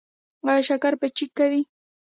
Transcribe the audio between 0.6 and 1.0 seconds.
شکر